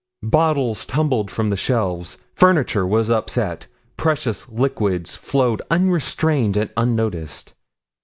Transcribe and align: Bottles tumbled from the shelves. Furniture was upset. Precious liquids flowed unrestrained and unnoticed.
Bottles 0.23 0.87
tumbled 0.87 1.29
from 1.29 1.51
the 1.51 1.55
shelves. 1.55 2.17
Furniture 2.33 2.87
was 2.87 3.11
upset. 3.11 3.67
Precious 3.97 4.49
liquids 4.49 5.15
flowed 5.15 5.61
unrestrained 5.69 6.57
and 6.57 6.71
unnoticed. 6.75 7.53